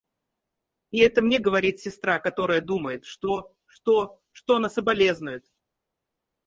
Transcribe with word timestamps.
И 0.89 0.97
это 0.97 1.21
мне 1.21 1.37
говорит 1.37 1.79
сестра, 1.79 2.17
которая 2.17 2.59
думает, 2.59 3.05
что... 3.05 3.55
что... 3.67 4.19
что 4.31 4.55
она 4.55 4.67
соболезнует!.. 4.67 5.45